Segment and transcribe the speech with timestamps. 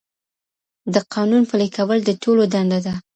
[0.93, 2.93] د قانون پلي کول د ټولو دنده ده.